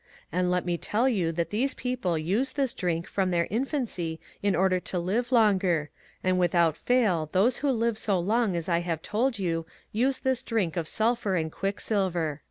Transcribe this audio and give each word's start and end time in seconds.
And 0.31 0.49
let 0.49 0.65
me 0.65 0.79
tell 0.79 1.07
you 1.07 1.31
that 1.33 1.51
these 1.51 1.75
people 1.75 2.17
use 2.17 2.53
this 2.53 2.73
drink 2.73 3.05
from 3.05 3.29
their 3.29 3.47
infancy 3.51 4.19
in 4.41 4.55
order 4.55 4.79
to 4.79 4.97
live 4.97 5.31
longer, 5.31 5.91
and 6.23 6.39
without 6.39 6.75
fail 6.75 7.29
those 7.33 7.57
who 7.57 7.69
live 7.69 7.99
so 7.99 8.19
long 8.19 8.55
as 8.55 8.67
I 8.67 8.79
have 8.79 9.03
told 9.03 9.37
you 9.37 9.67
use 9.91 10.17
this 10.17 10.41
drink 10.41 10.75
of 10.75 10.87
sulphur 10.87 11.35
and 11.35 11.51
quicksilver." 11.51 12.39